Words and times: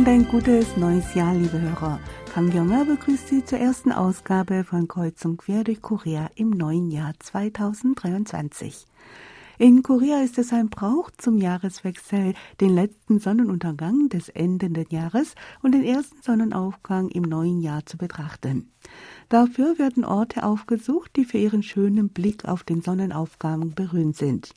und 0.00 0.08
ein 0.08 0.26
gutes 0.26 0.78
neues 0.78 1.12
Jahr, 1.12 1.34
liebe 1.34 1.60
Hörer. 1.60 2.00
Kang 2.32 2.50
Yonger 2.50 2.86
begrüßt 2.86 3.28
Sie 3.28 3.44
zur 3.44 3.58
ersten 3.58 3.92
Ausgabe 3.92 4.64
von 4.64 4.88
Kreuz 4.88 5.22
und 5.26 5.36
Quer 5.36 5.62
durch 5.62 5.82
Korea 5.82 6.30
im 6.36 6.48
neuen 6.48 6.90
Jahr 6.90 7.12
2023. 7.18 8.86
In 9.58 9.82
Korea 9.82 10.22
ist 10.22 10.38
es 10.38 10.54
ein 10.54 10.70
Brauch 10.70 11.10
zum 11.18 11.36
Jahreswechsel, 11.36 12.32
den 12.62 12.74
letzten 12.74 13.18
Sonnenuntergang 13.18 14.08
des 14.08 14.30
endenden 14.30 14.86
Jahres 14.88 15.34
und 15.62 15.72
den 15.72 15.84
ersten 15.84 16.22
Sonnenaufgang 16.22 17.10
im 17.10 17.24
neuen 17.24 17.60
Jahr 17.60 17.84
zu 17.84 17.98
betrachten. 17.98 18.72
Dafür 19.30 19.78
werden 19.78 20.04
Orte 20.04 20.42
aufgesucht, 20.42 21.12
die 21.14 21.24
für 21.24 21.38
ihren 21.38 21.62
schönen 21.62 22.08
Blick 22.08 22.46
auf 22.46 22.64
den 22.64 22.82
Sonnenaufgang 22.82 23.74
berühmt 23.76 24.16
sind. 24.16 24.54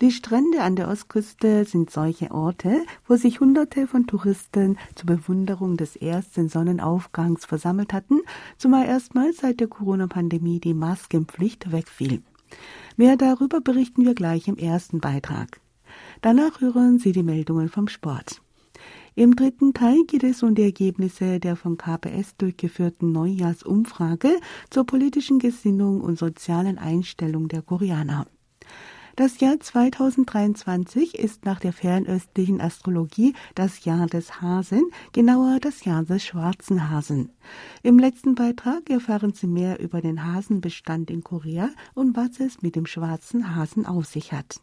Die 0.00 0.10
Strände 0.10 0.62
an 0.62 0.76
der 0.76 0.88
Ostküste 0.88 1.66
sind 1.66 1.90
solche 1.90 2.30
Orte, 2.30 2.86
wo 3.06 3.16
sich 3.16 3.40
Hunderte 3.40 3.86
von 3.86 4.06
Touristen 4.06 4.78
zur 4.94 5.08
Bewunderung 5.08 5.76
des 5.76 5.94
ersten 5.94 6.48
Sonnenaufgangs 6.48 7.44
versammelt 7.44 7.92
hatten, 7.92 8.20
zumal 8.56 8.86
erstmals 8.86 9.36
seit 9.36 9.60
der 9.60 9.68
Corona-Pandemie 9.68 10.58
die 10.58 10.72
Maskenpflicht 10.72 11.70
wegfiel. 11.70 12.22
Mehr 12.96 13.18
darüber 13.18 13.60
berichten 13.60 14.06
wir 14.06 14.14
gleich 14.14 14.48
im 14.48 14.56
ersten 14.56 15.00
Beitrag. 15.00 15.60
Danach 16.22 16.62
hören 16.62 16.98
Sie 16.98 17.12
die 17.12 17.22
Meldungen 17.22 17.68
vom 17.68 17.88
Sport. 17.88 18.40
Im 19.16 19.36
dritten 19.36 19.74
Teil 19.74 20.04
geht 20.06 20.24
es 20.24 20.42
um 20.42 20.56
die 20.56 20.64
Ergebnisse 20.64 21.38
der 21.38 21.54
von 21.54 21.78
KPS 21.78 22.36
durchgeführten 22.36 23.12
Neujahrsumfrage 23.12 24.40
zur 24.70 24.84
politischen 24.84 25.38
Gesinnung 25.38 26.00
und 26.00 26.18
sozialen 26.18 26.78
Einstellung 26.78 27.46
der 27.46 27.62
Koreaner. 27.62 28.26
Das 29.14 29.38
Jahr 29.38 29.60
2023 29.60 31.16
ist 31.16 31.44
nach 31.44 31.60
der 31.60 31.72
fernöstlichen 31.72 32.60
Astrologie 32.60 33.34
das 33.54 33.84
Jahr 33.84 34.08
des 34.08 34.40
Hasen, 34.40 34.90
genauer 35.12 35.60
das 35.60 35.84
Jahr 35.84 36.02
des 36.02 36.24
schwarzen 36.24 36.90
Hasen. 36.90 37.30
Im 37.84 38.00
letzten 38.00 38.34
Beitrag 38.34 38.90
erfahren 38.90 39.32
Sie 39.32 39.46
mehr 39.46 39.78
über 39.78 40.00
den 40.00 40.24
Hasenbestand 40.24 41.12
in 41.12 41.22
Korea 41.22 41.68
und 41.94 42.16
was 42.16 42.40
es 42.40 42.62
mit 42.62 42.74
dem 42.74 42.86
schwarzen 42.86 43.54
Hasen 43.54 43.86
auf 43.86 44.06
sich 44.06 44.32
hat. 44.32 44.56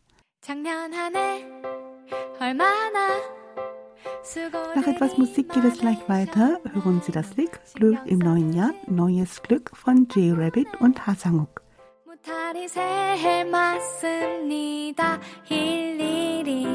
Nach 4.75 4.87
etwas 4.87 5.17
Musik 5.19 5.53
geht 5.53 5.65
es 5.65 5.79
gleich 5.79 6.09
weiter. 6.09 6.61
Hören 6.73 7.01
Sie 7.05 7.13
das 7.13 7.37
Lied 7.37 7.51
Glück 7.75 7.99
im 8.07 8.19
neuen 8.19 8.53
Jahr, 8.53 8.73
Neues 8.87 9.43
Glück 9.43 9.71
von 9.75 10.07
J 10.09 10.37
Rabbit 10.37 10.69
und 10.81 11.07
Hasanguk. 11.07 11.63
무탈이 12.05 12.67
새해 12.69 13.45
맞습니다 13.45 15.21
일일이 15.49 16.67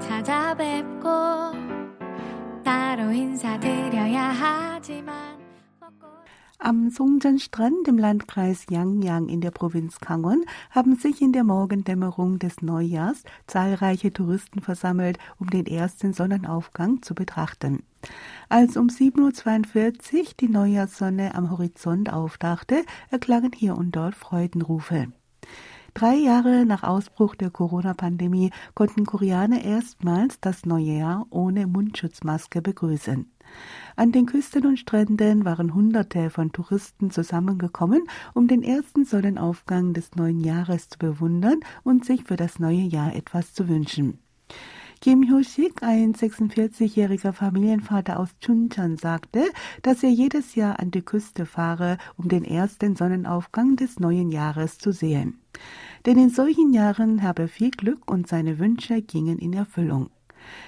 찾아뵙고 0.00 1.02
따로 2.64 3.10
인사드려야 3.10 4.34
하지만 4.38 5.35
am 6.59 6.89
Sungjan-Strand 6.89 7.87
im 7.87 7.99
Landkreis 7.99 8.65
Yangyang 8.67 9.29
in 9.29 9.41
der 9.41 9.51
Provinz 9.51 9.99
Kangon 9.99 10.43
haben 10.71 10.95
sich 10.95 11.21
in 11.21 11.31
der 11.31 11.43
Morgendämmerung 11.43 12.39
des 12.39 12.63
Neujahrs 12.63 13.21
zahlreiche 13.45 14.11
Touristen 14.11 14.61
versammelt, 14.61 15.19
um 15.39 15.51
den 15.51 15.67
ersten 15.67 16.13
Sonnenaufgang 16.13 17.03
zu 17.03 17.13
betrachten. 17.13 17.83
Als 18.49 18.75
um 18.75 18.87
7.42 18.87 20.15
Uhr 20.15 20.25
die 20.39 20.49
Neujahrssonne 20.49 21.35
am 21.35 21.51
Horizont 21.51 22.11
auftauchte, 22.11 22.83
erklangen 23.11 23.51
hier 23.53 23.77
und 23.77 23.95
dort 23.95 24.15
Freudenrufe. 24.15 25.11
Drei 25.97 26.13
Jahre 26.13 26.63
nach 26.67 26.83
Ausbruch 26.83 27.33
der 27.33 27.49
Corona-Pandemie 27.49 28.51
konnten 28.75 29.03
Koreaner 29.03 29.65
erstmals 29.65 30.39
das 30.39 30.63
neue 30.63 30.99
Jahr 30.99 31.25
ohne 31.31 31.65
Mundschutzmaske 31.65 32.61
begrüßen. 32.61 33.31
An 33.95 34.11
den 34.11 34.27
Küsten 34.27 34.67
und 34.67 34.77
Stränden 34.77 35.43
waren 35.43 35.73
Hunderte 35.73 36.29
von 36.29 36.51
Touristen 36.51 37.09
zusammengekommen, 37.09 38.03
um 38.35 38.47
den 38.47 38.61
ersten 38.61 39.05
Sonnenaufgang 39.05 39.93
des 39.93 40.13
neuen 40.15 40.39
Jahres 40.39 40.87
zu 40.87 40.99
bewundern 40.99 41.61
und 41.81 42.05
sich 42.05 42.25
für 42.25 42.35
das 42.35 42.59
neue 42.59 42.75
Jahr 42.75 43.15
etwas 43.15 43.55
zu 43.55 43.67
wünschen. 43.67 44.19
Kim 44.99 45.27
Hyo-sik, 45.27 45.83
ein 45.83 46.13
46-jähriger 46.13 47.31
Familienvater 47.31 48.19
aus 48.19 48.29
Chuncheon, 48.39 48.97
sagte, 48.97 49.43
dass 49.83 50.01
er 50.01 50.09
jedes 50.09 50.55
Jahr 50.55 50.79
an 50.79 50.89
die 50.89 51.03
Küste 51.03 51.45
fahre, 51.45 51.97
um 52.17 52.29
den 52.29 52.43
ersten 52.43 52.95
Sonnenaufgang 52.95 53.75
des 53.75 53.99
neuen 53.99 54.31
Jahres 54.31 54.79
zu 54.79 54.91
sehen. 54.91 55.39
Denn 56.07 56.17
in 56.17 56.29
solchen 56.29 56.71
Jahren 56.71 57.21
habe 57.21 57.41
er 57.43 57.47
viel 57.49 57.69
Glück 57.69 58.09
und 58.09 58.27
seine 58.27 58.59
Wünsche 58.59 59.01
gingen 59.01 59.37
in 59.39 59.51
Erfüllung. 59.51 60.09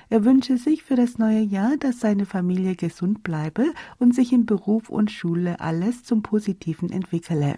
Er 0.09 0.25
wünsche 0.25 0.57
sich 0.57 0.83
für 0.83 0.97
das 0.97 1.17
neue 1.17 1.39
Jahr, 1.39 1.77
dass 1.77 2.01
seine 2.01 2.25
Familie 2.25 2.75
gesund 2.75 3.23
bleibe 3.23 3.71
und 3.99 4.13
sich 4.13 4.33
in 4.33 4.45
Beruf 4.45 4.89
und 4.89 5.11
Schule 5.11 5.61
alles 5.61 6.03
zum 6.03 6.23
Positiven 6.23 6.91
entwickele. 6.91 7.55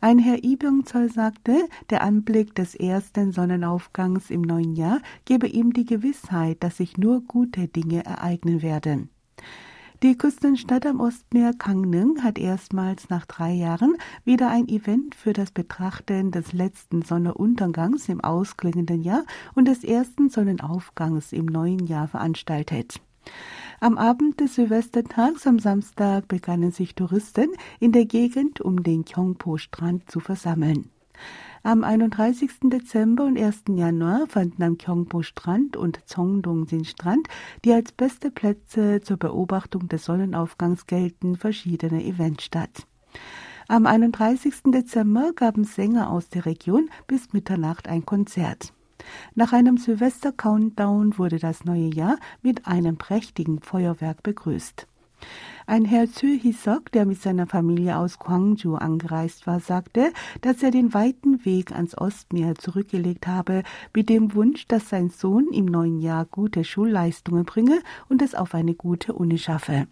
Ein 0.00 0.18
Herr 0.18 0.42
Ibjongzol 0.42 1.12
sagte, 1.12 1.68
der 1.90 2.02
Anblick 2.02 2.54
des 2.54 2.74
ersten 2.74 3.30
Sonnenaufgangs 3.30 4.30
im 4.30 4.40
neuen 4.40 4.74
Jahr 4.74 5.00
gebe 5.26 5.48
ihm 5.48 5.74
die 5.74 5.84
Gewissheit, 5.84 6.62
dass 6.62 6.78
sich 6.78 6.96
nur 6.96 7.20
gute 7.20 7.68
Dinge 7.68 8.06
ereignen 8.06 8.62
werden. 8.62 9.10
Die 10.06 10.16
Küstenstadt 10.16 10.86
am 10.86 11.00
Ostmeer 11.00 11.52
Kangning 11.52 12.22
hat 12.22 12.38
erstmals 12.38 13.08
nach 13.08 13.26
drei 13.26 13.50
Jahren 13.50 13.96
wieder 14.24 14.48
ein 14.48 14.68
Event 14.68 15.16
für 15.16 15.32
das 15.32 15.50
Betrachten 15.50 16.30
des 16.30 16.52
letzten 16.52 17.02
Sonnenuntergangs 17.02 18.08
im 18.08 18.20
ausklingenden 18.20 19.02
Jahr 19.02 19.24
und 19.56 19.66
des 19.66 19.82
ersten 19.82 20.30
Sonnenaufgangs 20.30 21.32
im 21.32 21.46
neuen 21.46 21.84
Jahr 21.88 22.06
veranstaltet. 22.06 23.00
Am 23.80 23.98
Abend 23.98 24.38
des 24.38 24.54
Silvestertags 24.54 25.44
am 25.44 25.58
Samstag 25.58 26.28
begannen 26.28 26.70
sich 26.70 26.94
Touristen 26.94 27.48
in 27.80 27.90
der 27.90 28.04
Gegend 28.04 28.60
um 28.60 28.84
den 28.84 29.04
Kyongpo-Strand 29.04 30.08
zu 30.08 30.20
versammeln. 30.20 30.88
Am 31.66 31.82
31. 31.82 32.70
Dezember 32.70 33.24
und 33.24 33.36
1. 33.36 33.64
Januar 33.70 34.28
fanden 34.28 34.62
am 34.62 34.78
Kyongpo-Strand 34.78 35.76
und 35.76 35.98
Zongdong-Sin-Strand, 36.06 37.26
die 37.64 37.72
als 37.72 37.90
beste 37.90 38.30
Plätze 38.30 39.00
zur 39.00 39.16
Beobachtung 39.16 39.88
des 39.88 40.04
Sonnenaufgangs 40.04 40.86
gelten, 40.86 41.34
verschiedene 41.34 42.04
Events 42.04 42.44
statt. 42.44 42.86
Am 43.66 43.84
31. 43.84 44.54
Dezember 44.66 45.32
gaben 45.34 45.64
Sänger 45.64 46.08
aus 46.10 46.28
der 46.28 46.46
Region 46.46 46.88
bis 47.08 47.32
Mitternacht 47.32 47.88
ein 47.88 48.06
Konzert. 48.06 48.72
Nach 49.34 49.52
einem 49.52 49.76
Silvester-Countdown 49.76 51.18
wurde 51.18 51.40
das 51.40 51.64
neue 51.64 51.92
Jahr 51.92 52.16
mit 52.42 52.68
einem 52.68 52.96
prächtigen 52.96 53.58
Feuerwerk 53.60 54.22
begrüßt. 54.22 54.86
Ein 55.68 55.84
Herr 55.84 56.08
Zü 56.08 56.38
Hisok, 56.38 56.92
der 56.92 57.06
mit 57.06 57.20
seiner 57.20 57.48
Familie 57.48 57.98
aus 57.98 58.20
Gwangju 58.20 58.76
angereist 58.76 59.48
war, 59.48 59.58
sagte, 59.58 60.12
dass 60.40 60.62
er 60.62 60.70
den 60.70 60.94
weiten 60.94 61.44
Weg 61.44 61.72
ans 61.72 61.98
Ostmeer 61.98 62.54
zurückgelegt 62.54 63.26
habe, 63.26 63.64
mit 63.92 64.08
dem 64.08 64.32
Wunsch, 64.36 64.68
dass 64.68 64.88
sein 64.88 65.10
Sohn 65.10 65.48
im 65.52 65.64
neuen 65.64 65.98
Jahr 65.98 66.24
gute 66.24 66.62
Schulleistungen 66.62 67.44
bringe 67.44 67.80
und 68.08 68.22
es 68.22 68.36
auf 68.36 68.54
eine 68.54 68.76
gute 68.76 69.12
Uni 69.12 69.38
schaffe. 69.38 69.88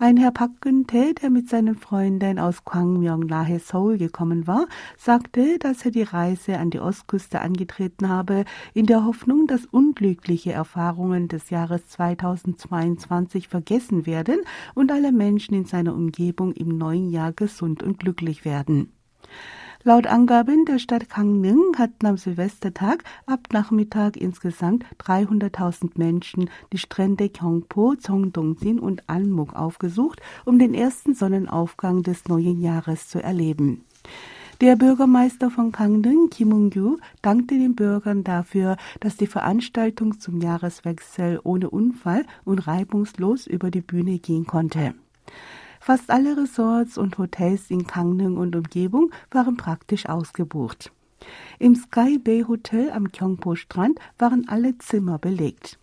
Ein 0.00 0.16
Herr 0.16 0.30
Pak 0.30 0.60
Gün-tae, 0.60 1.12
der 1.12 1.28
mit 1.28 1.48
seinen 1.48 1.74
Freunden 1.74 2.38
aus 2.38 2.64
Gwangmyeong 2.64 3.26
nahe 3.26 3.58
Seoul 3.58 3.98
gekommen 3.98 4.46
war, 4.46 4.68
sagte, 4.96 5.58
dass 5.58 5.84
er 5.84 5.90
die 5.90 6.04
Reise 6.04 6.56
an 6.58 6.70
die 6.70 6.78
Ostküste 6.78 7.40
angetreten 7.40 8.08
habe, 8.08 8.44
in 8.74 8.86
der 8.86 9.04
Hoffnung, 9.04 9.48
dass 9.48 9.66
unglückliche 9.66 10.52
Erfahrungen 10.52 11.26
des 11.26 11.50
Jahres 11.50 11.88
2022 11.88 13.48
vergessen 13.48 14.06
werden 14.06 14.38
und 14.76 14.92
alle 14.92 15.10
Menschen 15.10 15.56
in 15.56 15.64
seiner 15.64 15.94
Umgebung 15.94 16.52
im 16.52 16.78
neuen 16.78 17.10
Jahr 17.10 17.32
gesund 17.32 17.82
und 17.82 17.98
glücklich 17.98 18.44
werden. 18.44 18.92
Laut 19.84 20.08
Angaben 20.08 20.64
der 20.64 20.80
Stadt 20.80 21.08
Gangneung 21.08 21.76
hatten 21.78 22.06
am 22.06 22.16
Silvestertag 22.16 23.04
ab 23.26 23.40
Nachmittag 23.52 24.16
insgesamt 24.16 24.84
300.000 24.98 25.92
Menschen 25.94 26.50
die 26.72 26.78
Strände 26.78 27.28
Gyeongpo, 27.28 27.94
Zongdongsin 27.94 28.80
und 28.80 29.08
Anmuk 29.08 29.54
aufgesucht, 29.54 30.20
um 30.44 30.58
den 30.58 30.74
ersten 30.74 31.14
Sonnenaufgang 31.14 32.02
des 32.02 32.26
neuen 32.26 32.60
Jahres 32.60 33.06
zu 33.08 33.22
erleben. 33.22 33.84
Der 34.60 34.74
Bürgermeister 34.74 35.48
von 35.48 35.70
Gangneung, 35.70 36.28
Kim 36.28 36.52
Ung-gyu, 36.52 36.98
dankte 37.22 37.54
den 37.54 37.76
Bürgern 37.76 38.24
dafür, 38.24 38.76
dass 38.98 39.16
die 39.16 39.28
Veranstaltung 39.28 40.18
zum 40.18 40.40
Jahreswechsel 40.40 41.38
ohne 41.44 41.70
Unfall 41.70 42.26
und 42.44 42.66
reibungslos 42.66 43.46
über 43.46 43.70
die 43.70 43.82
Bühne 43.82 44.18
gehen 44.18 44.44
konnte. 44.44 44.94
Fast 45.80 46.10
alle 46.10 46.36
Resorts 46.36 46.98
und 46.98 47.18
Hotels 47.18 47.70
in 47.70 47.84
Gangneung 47.84 48.36
und 48.36 48.56
Umgebung 48.56 49.10
waren 49.30 49.56
praktisch 49.56 50.06
ausgebucht. 50.06 50.92
Im 51.58 51.74
Sky 51.74 52.18
Bay 52.18 52.44
Hotel 52.46 52.90
am 52.90 53.10
Kyongpo 53.10 53.54
Strand 53.54 53.98
waren 54.18 54.48
alle 54.48 54.78
Zimmer 54.78 55.18
belegt. 55.18 55.78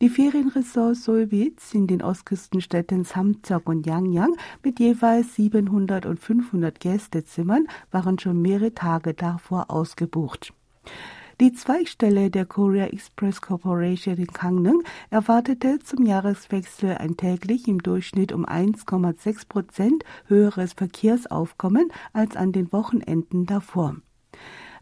Die 0.00 0.08
Ferienresorts 0.08 1.04
Solwitz 1.04 1.72
in 1.74 1.86
den 1.86 2.02
Ostküstenstädten 2.02 3.04
Samcheok 3.04 3.68
und 3.68 3.86
Yangyang 3.86 4.36
mit 4.62 4.80
jeweils 4.80 5.34
700 5.36 6.06
und 6.06 6.18
500 6.18 6.80
Gästezimmern 6.80 7.66
waren 7.90 8.18
schon 8.18 8.42
mehrere 8.42 8.74
Tage 8.74 9.14
davor 9.14 9.70
ausgebucht. 9.70 10.52
Die 11.42 11.52
Zweigstelle 11.52 12.30
der 12.30 12.46
Korea 12.46 12.86
Express 12.86 13.40
Corporation 13.40 14.16
in 14.16 14.28
Gangneung 14.28 14.84
erwartete 15.10 15.80
zum 15.80 16.06
Jahreswechsel 16.06 16.96
ein 16.98 17.16
täglich 17.16 17.66
im 17.66 17.82
Durchschnitt 17.82 18.30
um 18.30 18.46
1,6 18.46 19.48
Prozent 19.48 20.04
höheres 20.28 20.74
Verkehrsaufkommen 20.74 21.90
als 22.12 22.36
an 22.36 22.52
den 22.52 22.72
Wochenenden 22.72 23.44
davor. 23.46 23.96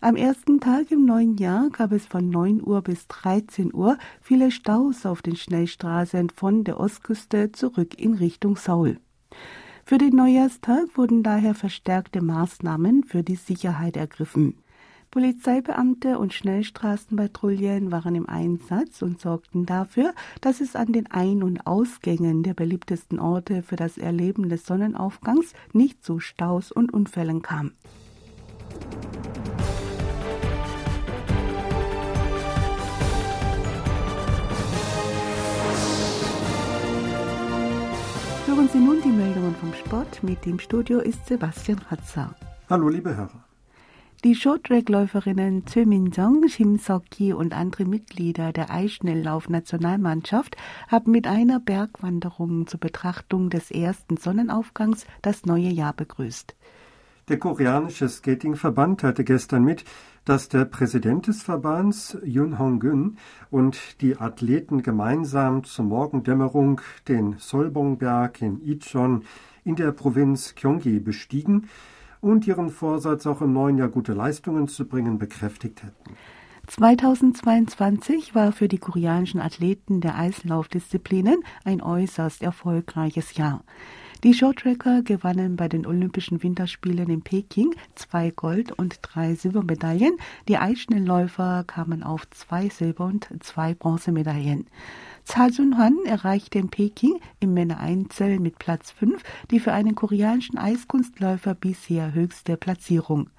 Am 0.02 0.16
ersten 0.16 0.60
Tag 0.60 0.90
im 0.90 1.06
neuen 1.06 1.38
Jahr 1.38 1.70
gab 1.70 1.92
es 1.92 2.04
von 2.04 2.28
9 2.28 2.62
Uhr 2.62 2.82
bis 2.82 3.08
13 3.08 3.72
Uhr 3.72 3.96
viele 4.20 4.50
Staus 4.50 5.06
auf 5.06 5.22
den 5.22 5.36
Schnellstraßen 5.36 6.28
von 6.28 6.64
der 6.64 6.78
Ostküste 6.78 7.52
zurück 7.52 7.98
in 7.98 8.12
Richtung 8.12 8.58
Seoul. 8.58 9.00
Für 9.86 9.96
den 9.96 10.14
Neujahrstag 10.14 10.94
wurden 10.98 11.22
daher 11.22 11.54
verstärkte 11.54 12.20
Maßnahmen 12.20 13.04
für 13.04 13.22
die 13.22 13.36
Sicherheit 13.36 13.96
ergriffen. 13.96 14.58
Polizeibeamte 15.10 16.20
und 16.20 16.32
Schnellstraßenpatrouillen 16.32 17.90
waren 17.90 18.14
im 18.14 18.28
Einsatz 18.28 19.02
und 19.02 19.20
sorgten 19.20 19.66
dafür, 19.66 20.14
dass 20.40 20.60
es 20.60 20.76
an 20.76 20.92
den 20.92 21.10
Ein- 21.10 21.42
und 21.42 21.66
Ausgängen 21.66 22.44
der 22.44 22.54
beliebtesten 22.54 23.18
Orte 23.18 23.64
für 23.64 23.74
das 23.74 23.98
Erleben 23.98 24.48
des 24.48 24.64
Sonnenaufgangs 24.66 25.52
nicht 25.72 26.04
zu 26.04 26.20
Staus 26.20 26.70
und 26.70 26.94
Unfällen 26.94 27.42
kam. 27.42 27.72
Hören 38.46 38.68
Sie 38.68 38.78
nun 38.78 39.02
die 39.02 39.08
Meldungen 39.08 39.56
vom 39.56 39.74
Sport. 39.74 40.22
Mit 40.22 40.46
dem 40.46 40.60
Studio 40.60 41.00
ist 41.00 41.26
Sebastian 41.26 41.80
Ratzer. 41.90 42.32
Hallo, 42.68 42.88
liebe 42.88 43.16
Hörer. 43.16 43.49
Die 44.22 44.34
Shorttrack-Läuferinnen 44.34 45.66
Zö 45.66 45.86
Min-jong, 45.86 46.46
Shim 46.46 46.76
Sok-ki 46.76 47.32
und 47.32 47.54
andere 47.54 47.86
Mitglieder 47.86 48.52
der 48.52 48.70
Eisschnelllauf-Nationalmannschaft 48.70 50.58
haben 50.88 51.10
mit 51.12 51.26
einer 51.26 51.58
Bergwanderung 51.58 52.66
zur 52.66 52.80
Betrachtung 52.80 53.48
des 53.48 53.70
ersten 53.70 54.18
Sonnenaufgangs 54.18 55.06
das 55.22 55.46
neue 55.46 55.70
Jahr 55.70 55.94
begrüßt. 55.94 56.54
Der 57.30 57.38
koreanische 57.38 58.10
Skatingverband 58.10 59.00
teilte 59.00 59.24
gestern 59.24 59.64
mit, 59.64 59.84
dass 60.26 60.50
der 60.50 60.66
Präsident 60.66 61.26
des 61.26 61.42
Verbands, 61.42 62.18
Yun 62.22 62.58
Hong-gun, 62.58 63.16
und 63.50 64.02
die 64.02 64.18
Athleten 64.18 64.82
gemeinsam 64.82 65.64
zur 65.64 65.86
Morgendämmerung 65.86 66.82
den 67.08 67.36
Solbongberg 67.38 68.42
in 68.42 68.60
Icheon 68.60 69.24
in 69.64 69.76
der 69.76 69.92
Provinz 69.92 70.54
Gyeonggi 70.56 71.00
bestiegen 71.00 71.70
und 72.20 72.46
ihren 72.46 72.70
Vorsatz, 72.70 73.26
auch 73.26 73.40
im 73.40 73.52
neuen 73.52 73.78
Jahr 73.78 73.88
gute 73.88 74.12
Leistungen 74.12 74.68
zu 74.68 74.86
bringen, 74.86 75.18
bekräftigt 75.18 75.82
hätten. 75.82 76.16
2022 76.66 78.34
war 78.34 78.52
für 78.52 78.68
die 78.68 78.78
koreanischen 78.78 79.40
Athleten 79.40 80.00
der 80.00 80.16
Eislaufdisziplinen 80.16 81.42
ein 81.64 81.82
äußerst 81.82 82.42
erfolgreiches 82.42 83.34
Jahr. 83.34 83.64
Die 84.22 84.34
Shorttracker 84.34 85.00
gewannen 85.02 85.56
bei 85.56 85.66
den 85.66 85.86
Olympischen 85.86 86.42
Winterspielen 86.42 87.08
in 87.08 87.22
Peking 87.22 87.74
zwei 87.94 88.30
Gold- 88.30 88.70
und 88.70 88.98
drei 89.00 89.34
Silbermedaillen. 89.34 90.12
Die 90.46 90.58
Eisschnellläufer 90.58 91.64
kamen 91.66 92.02
auf 92.02 92.28
zwei 92.28 92.68
Silber- 92.68 93.06
und 93.06 93.30
zwei 93.40 93.72
Bronzemedaillen. 93.72 94.66
Cha 95.24 95.46
Jun-han 95.46 95.96
erreichte 96.04 96.58
in 96.58 96.68
Peking 96.68 97.18
im 97.38 97.54
Männereinzel 97.54 98.40
mit 98.40 98.58
Platz 98.58 98.90
5 98.90 99.22
die 99.50 99.58
für 99.58 99.72
einen 99.72 99.94
koreanischen 99.94 100.58
Eiskunstläufer 100.58 101.54
bisher 101.54 102.12
höchste 102.12 102.58
Platzierung. 102.58 103.30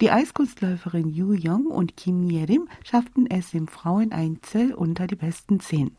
Die 0.00 0.10
Eiskunstläuferin 0.10 1.10
Yu 1.10 1.36
Young 1.38 1.66
und 1.66 1.98
Kim 1.98 2.30
Yerim 2.30 2.66
schafften 2.82 3.26
es 3.26 3.52
im 3.52 3.68
Fraueneinzel 3.68 4.72
unter 4.72 5.06
die 5.06 5.16
besten 5.16 5.60
zehn. 5.60 5.94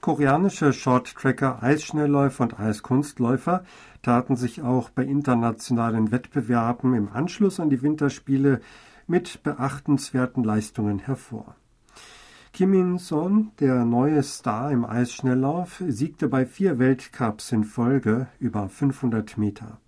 Koreanische 0.00 0.72
Shorttracker, 0.72 1.60
Eisschnellläufer 1.60 2.44
und 2.44 2.60
Eiskunstläufer 2.60 3.64
taten 4.02 4.36
sich 4.36 4.62
auch 4.62 4.90
bei 4.90 5.02
internationalen 5.02 6.12
Wettbewerben 6.12 6.94
im 6.94 7.08
Anschluss 7.12 7.58
an 7.58 7.68
die 7.68 7.82
Winterspiele 7.82 8.60
mit 9.08 9.42
beachtenswerten 9.42 10.44
Leistungen 10.44 11.00
hervor. 11.00 11.56
Kim 12.52 12.74
In-son, 12.74 13.50
der 13.58 13.84
neue 13.84 14.22
Star 14.22 14.70
im 14.70 14.84
Eisschnelllauf, 14.84 15.82
siegte 15.88 16.28
bei 16.28 16.46
vier 16.46 16.78
Weltcups 16.78 17.50
in 17.50 17.64
Folge 17.64 18.28
über 18.38 18.68
500 18.68 19.36
Meter. 19.36 19.80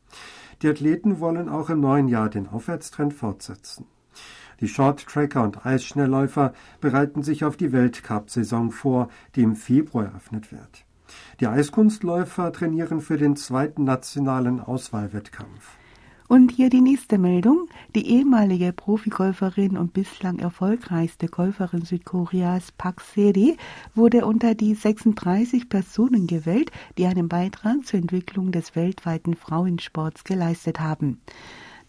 Die 0.62 0.68
Athleten 0.68 1.20
wollen 1.20 1.48
auch 1.48 1.70
im 1.70 1.80
neuen 1.80 2.08
Jahr 2.08 2.28
den 2.28 2.48
Aufwärtstrend 2.48 3.14
fortsetzen. 3.14 3.86
Die 4.60 4.68
Shorttracker 4.68 5.42
und 5.42 5.64
Eisschnellläufer 5.64 6.52
bereiten 6.80 7.22
sich 7.22 7.44
auf 7.44 7.56
die 7.56 7.72
Weltcup-Saison 7.72 8.70
vor, 8.70 9.08
die 9.34 9.42
im 9.42 9.56
Februar 9.56 10.06
eröffnet 10.06 10.52
wird. 10.52 10.84
Die 11.40 11.46
Eiskunstläufer 11.46 12.52
trainieren 12.52 13.00
für 13.00 13.16
den 13.16 13.36
zweiten 13.36 13.84
nationalen 13.84 14.60
Auswahlwettkampf. 14.60 15.76
Und 16.28 16.52
hier 16.52 16.70
die 16.70 16.80
nächste 16.80 17.18
Meldung. 17.18 17.66
Die 17.96 18.06
ehemalige 18.06 18.72
Profigolferin 18.72 19.76
und 19.76 19.92
bislang 19.92 20.38
erfolgreichste 20.38 21.26
Golferin 21.26 21.84
Südkoreas 21.84 22.70
Park 22.70 23.00
Seri 23.00 23.56
wurde 23.96 24.24
unter 24.24 24.54
die 24.54 24.74
36 24.74 25.68
Personen 25.68 26.28
gewählt, 26.28 26.70
die 26.98 27.06
einen 27.06 27.28
Beitrag 27.28 27.84
zur 27.84 27.98
Entwicklung 27.98 28.52
des 28.52 28.76
weltweiten 28.76 29.34
Frauensports 29.34 30.22
geleistet 30.22 30.78
haben. 30.78 31.20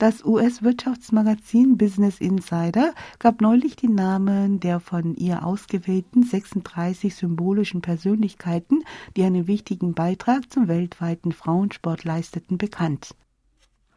Das 0.02 0.26
US-Wirtschaftsmagazin 0.26 1.78
Business 1.78 2.20
Insider 2.20 2.96
gab 3.20 3.40
neulich 3.40 3.76
die 3.76 3.88
Namen 3.88 4.60
der 4.60 4.80
von 4.80 5.14
ihr 5.14 5.46
ausgewählten 5.46 6.24
36 6.24 7.14
symbolischen 7.14 7.84
Persönlichkeiten, 7.84 8.84
die 9.16 9.24
einen 9.24 9.46
wichtigen 9.46 9.94
Beitrag 9.94 10.52
zum 10.52 10.68
weltweiten 10.68 11.34
Frauensport 11.34 12.04
leisteten, 12.04 12.58
bekannt. 12.58 13.14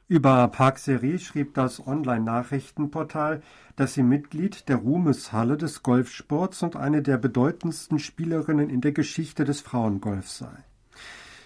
Über 0.06 0.47
Park 0.49 0.79
Seri 0.79 1.19
schrieb 1.19 1.55
das 1.55 1.87
Online-Nachrichtenportal, 1.87 3.41
dass 3.77 3.95
sie 3.95 4.03
Mitglied 4.03 4.69
der 4.69 4.77
Ruhmeshalle 4.77 5.56
des 5.56 5.83
Golfsports 5.83 6.62
und 6.62 6.77
eine 6.77 7.01
der 7.01 7.17
bedeutendsten 7.17 7.99
Spielerinnen 7.99 8.69
in 8.69 8.83
der 8.83 8.93
Geschichte 8.93 9.47
des 9.47 9.62
Frauengolfs 9.62 10.37
sei. 10.37 10.53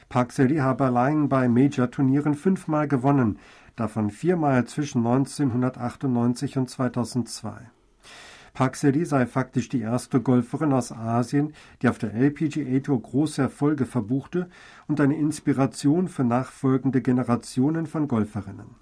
Park 0.08 0.32
Seri 0.32 0.56
habe 0.56 0.86
allein 0.86 1.28
bei 1.28 1.48
Major-Turnieren 1.48 2.34
fünfmal 2.34 2.88
gewonnen, 2.88 3.38
davon 3.80 4.10
viermal 4.10 4.64
zwischen 4.66 5.06
1998 5.06 6.58
und 6.58 6.68
2002. 6.70 7.70
Park 8.54 8.74
Seri 8.74 9.04
sei 9.04 9.26
faktisch 9.26 9.68
die 9.68 9.80
erste 9.82 10.20
Golferin 10.20 10.72
aus 10.72 10.90
Asien, 10.90 11.52
die 11.80 11.88
auf 11.88 11.98
der 11.98 12.12
LPGA 12.12 12.80
Tour 12.80 13.00
große 13.00 13.40
Erfolge 13.40 13.86
verbuchte 13.86 14.48
und 14.88 15.00
eine 15.00 15.16
Inspiration 15.16 16.08
für 16.08 16.24
nachfolgende 16.24 17.00
Generationen 17.00 17.86
von 17.86 18.08
Golferinnen. 18.08 18.74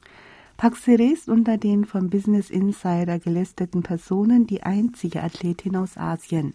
Park 0.56 0.76
Seri 0.76 1.08
ist 1.08 1.28
unter 1.28 1.58
den 1.58 1.84
vom 1.84 2.08
Business 2.08 2.48
Insider 2.48 3.18
gelisteten 3.18 3.82
Personen 3.82 4.46
die 4.46 4.62
einzige 4.62 5.22
Athletin 5.22 5.76
aus 5.76 5.98
Asien. 5.98 6.54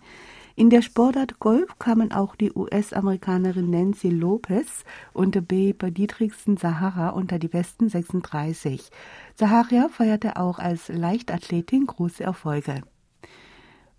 In 0.61 0.69
der 0.69 0.83
Sportart 0.83 1.39
Golf 1.39 1.79
kamen 1.79 2.11
auch 2.11 2.35
die 2.35 2.51
US-Amerikanerin 2.53 3.71
Nancy 3.71 4.09
Lopez 4.09 4.83
und 5.11 5.47
Babe 5.47 5.91
Dietrichsen 5.91 6.55
Sahara 6.55 7.09
unter 7.09 7.39
die 7.39 7.47
besten 7.47 7.89
36. 7.89 8.91
Sahara 9.33 9.89
feierte 9.89 10.37
auch 10.37 10.59
als 10.59 10.87
Leichtathletin 10.89 11.87
große 11.87 12.23
Erfolge. 12.23 12.83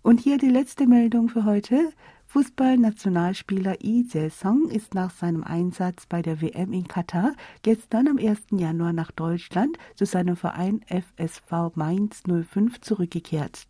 Und 0.03 0.21
hier 0.21 0.37
die 0.37 0.47
letzte 0.47 0.87
Meldung 0.87 1.27
für 1.27 1.43
heute. 1.43 1.91
Fußballnationalspieler 2.27 3.75
Lee 3.81 4.05
Jae-sung 4.07 4.69
ist 4.69 4.93
nach 4.93 5.11
seinem 5.11 5.43
Einsatz 5.43 6.05
bei 6.05 6.21
der 6.21 6.41
WM 6.41 6.71
in 6.71 6.87
Katar 6.87 7.33
gestern 7.63 8.07
am 8.07 8.17
1. 8.17 8.39
Januar 8.51 8.93
nach 8.93 9.11
Deutschland 9.11 9.77
zu 9.95 10.05
seinem 10.05 10.37
Verein 10.37 10.79
FSV 10.87 11.75
Mainz 11.75 12.23
05 12.25 12.79
zurückgekehrt. 12.79 13.67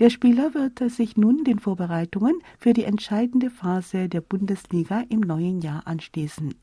Der 0.00 0.10
Spieler 0.10 0.54
wird 0.54 0.90
sich 0.90 1.16
nun 1.16 1.44
den 1.44 1.60
Vorbereitungen 1.60 2.34
für 2.58 2.72
die 2.72 2.82
entscheidende 2.82 3.48
Phase 3.48 4.08
der 4.08 4.20
Bundesliga 4.20 5.04
im 5.08 5.20
neuen 5.20 5.60
Jahr 5.60 5.86
anschließen. 5.86 6.54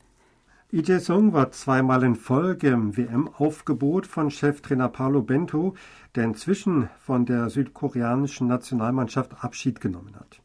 Lee 0.70 0.98
Sung 0.98 1.32
war 1.32 1.50
zweimal 1.50 2.02
in 2.02 2.14
Folge 2.14 2.68
im 2.68 2.96
WM-Aufgebot 2.96 4.06
von 4.06 4.30
Cheftrainer 4.30 4.88
Paolo 4.88 5.22
Bento, 5.22 5.74
der 6.14 6.24
inzwischen 6.24 6.90
von 6.98 7.24
der 7.24 7.48
südkoreanischen 7.48 8.48
Nationalmannschaft 8.48 9.42
Abschied 9.42 9.80
genommen 9.80 10.14
hat. 10.16 10.40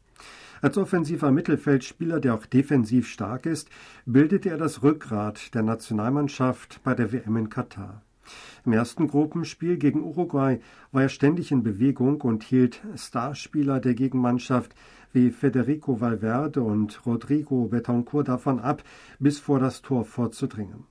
Als 0.62 0.76
offensiver 0.78 1.30
Mittelfeldspieler, 1.30 2.20
der 2.20 2.34
auch 2.34 2.46
defensiv 2.46 3.06
stark 3.08 3.44
ist, 3.44 3.68
bildete 4.06 4.48
er 4.50 4.58
das 4.58 4.82
Rückgrat 4.82 5.54
der 5.54 5.62
Nationalmannschaft 5.62 6.80
bei 6.82 6.94
der 6.94 7.12
WM 7.12 7.36
in 7.36 7.48
Katar. 7.50 8.02
Im 8.64 8.72
ersten 8.72 9.08
Gruppenspiel 9.08 9.76
gegen 9.76 10.02
Uruguay 10.02 10.60
war 10.92 11.02
er 11.02 11.08
ständig 11.08 11.52
in 11.52 11.62
Bewegung 11.62 12.20
und 12.20 12.42
hielt 12.42 12.82
Starspieler 12.94 13.80
der 13.80 13.94
Gegenmannschaft 13.94 14.74
wie 15.12 15.30
Federico 15.30 16.00
Valverde 16.00 16.62
und 16.62 17.04
Rodrigo 17.06 17.66
Betancourt 17.66 18.28
davon 18.28 18.60
ab, 18.60 18.82
bis 19.18 19.38
vor 19.38 19.58
das 19.58 19.82
Tor 19.82 20.04
vorzudringen. 20.04 20.84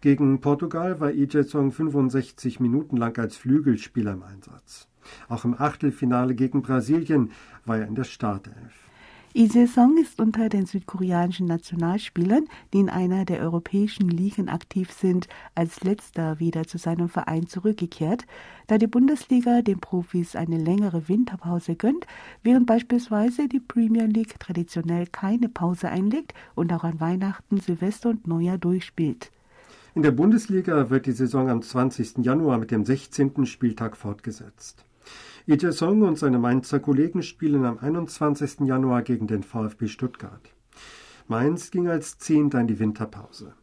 Gegen 0.00 0.40
Portugal 0.40 0.98
war 1.00 1.12
Ijetson 1.12 1.70
65 1.70 2.58
Minuten 2.60 2.96
lang 2.96 3.16
als 3.18 3.36
Flügelspieler 3.36 4.12
im 4.12 4.22
Einsatz. 4.22 4.88
Auch 5.28 5.44
im 5.44 5.54
Achtelfinale 5.58 6.34
gegen 6.34 6.62
Brasilien 6.62 7.30
war 7.64 7.78
er 7.78 7.86
in 7.86 7.94
der 7.94 8.04
Startelf. 8.04 8.89
Lee 9.32 9.66
Song 9.68 9.96
ist 9.96 10.20
unter 10.20 10.48
den 10.48 10.66
südkoreanischen 10.66 11.46
Nationalspielern, 11.46 12.46
die 12.72 12.80
in 12.80 12.90
einer 12.90 13.24
der 13.24 13.40
europäischen 13.40 14.08
Ligen 14.08 14.48
aktiv 14.48 14.90
sind, 14.90 15.28
als 15.54 15.84
letzter 15.84 16.40
wieder 16.40 16.66
zu 16.66 16.78
seinem 16.78 17.08
Verein 17.08 17.46
zurückgekehrt, 17.46 18.26
da 18.66 18.76
die 18.76 18.88
Bundesliga 18.88 19.62
den 19.62 19.78
Profis 19.78 20.34
eine 20.34 20.58
längere 20.58 21.08
Winterpause 21.08 21.76
gönnt, 21.76 22.06
während 22.42 22.66
beispielsweise 22.66 23.46
die 23.46 23.60
Premier 23.60 24.06
League 24.06 24.40
traditionell 24.40 25.06
keine 25.06 25.48
Pause 25.48 25.90
einlegt 25.90 26.34
und 26.56 26.72
auch 26.72 26.82
an 26.82 26.98
Weihnachten, 26.98 27.60
Silvester 27.60 28.08
und 28.08 28.26
Neujahr 28.26 28.58
durchspielt. 28.58 29.30
In 29.94 30.02
der 30.02 30.10
Bundesliga 30.10 30.90
wird 30.90 31.06
die 31.06 31.12
Saison 31.12 31.48
am 31.48 31.62
20. 31.62 32.18
Januar 32.24 32.58
mit 32.58 32.72
dem 32.72 32.84
16. 32.84 33.46
Spieltag 33.46 33.96
fortgesetzt. 33.96 34.84
Ije 35.50 35.72
Song 35.72 36.02
und 36.02 36.16
seine 36.16 36.38
Mainzer 36.38 36.78
Kollegen 36.78 37.24
spielen 37.24 37.64
am 37.64 37.78
21. 37.78 38.60
Januar 38.60 39.02
gegen 39.02 39.26
den 39.26 39.42
VfB 39.42 39.88
Stuttgart. 39.88 40.54
Mainz 41.26 41.72
ging 41.72 41.88
als 41.88 42.18
Zehnter 42.18 42.60
in 42.60 42.68
die 42.68 42.78
Winterpause. 42.78 43.54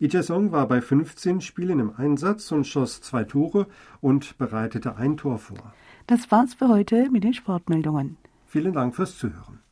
Ije 0.00 0.22
Song 0.22 0.52
war 0.52 0.68
bei 0.68 0.80
15 0.80 1.40
Spielen 1.40 1.80
im 1.80 1.92
Einsatz 1.96 2.52
und 2.52 2.68
schoss 2.68 3.00
zwei 3.00 3.24
Tore 3.24 3.66
und 4.00 4.38
bereitete 4.38 4.94
ein 4.94 5.16
Tor 5.16 5.38
vor. 5.38 5.74
Das 6.06 6.30
war's 6.30 6.54
für 6.54 6.68
heute 6.68 7.10
mit 7.10 7.24
den 7.24 7.34
Sportmeldungen. 7.34 8.16
Vielen 8.46 8.72
Dank 8.72 8.94
fürs 8.94 9.18
Zuhören. 9.18 9.63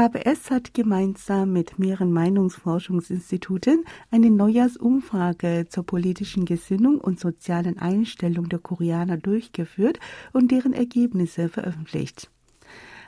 KBS 0.00 0.50
hat 0.50 0.72
gemeinsam 0.72 1.52
mit 1.52 1.78
mehreren 1.78 2.10
Meinungsforschungsinstituten 2.10 3.84
eine 4.10 4.30
Neujahrsumfrage 4.30 5.66
zur 5.68 5.84
politischen 5.84 6.46
Gesinnung 6.46 6.98
und 6.98 7.20
sozialen 7.20 7.78
Einstellung 7.78 8.48
der 8.48 8.60
Koreaner 8.60 9.18
durchgeführt 9.18 10.00
und 10.32 10.52
deren 10.52 10.72
Ergebnisse 10.72 11.50
veröffentlicht. 11.50 12.30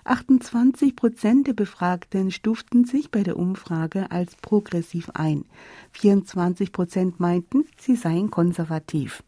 28 0.04 0.94
Prozent 0.94 1.46
der 1.46 1.54
Befragten 1.54 2.30
stuften 2.30 2.84
sich 2.84 3.10
bei 3.10 3.22
der 3.22 3.38
Umfrage 3.38 4.10
als 4.10 4.36
progressiv 4.36 5.08
ein. 5.14 5.46
24 5.92 6.72
Prozent 6.72 7.18
meinten, 7.18 7.64
sie 7.78 7.96
seien 7.96 8.30
konservativ. 8.30 9.22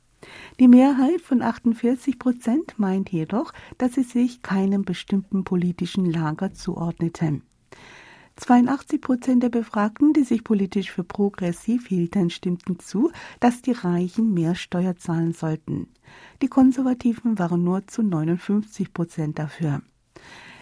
Die 0.60 0.68
Mehrheit 0.68 1.22
von 1.22 1.40
48 1.40 2.18
Prozent 2.18 2.78
meint 2.78 3.08
jedoch, 3.10 3.54
dass 3.78 3.94
sie 3.94 4.02
sich 4.02 4.42
keinem 4.42 4.82
bestimmten 4.82 5.44
politischen 5.44 6.04
Lager 6.04 6.52
zuordneten. 6.52 7.42
82 8.36 9.00
Prozent 9.00 9.42
der 9.44 9.48
Befragten, 9.48 10.12
die 10.12 10.24
sich 10.24 10.42
politisch 10.42 10.90
für 10.90 11.04
progressiv 11.04 11.86
hielten, 11.86 12.30
stimmten 12.30 12.80
zu, 12.80 13.12
dass 13.38 13.62
die 13.62 13.72
Reichen 13.72 14.34
mehr 14.34 14.56
Steuer 14.56 14.96
zahlen 14.96 15.32
sollten. 15.32 15.86
Die 16.42 16.48
Konservativen 16.48 17.38
waren 17.38 17.62
nur 17.62 17.86
zu 17.86 18.02
59 18.02 18.92
Prozent 18.92 19.38
dafür. 19.38 19.82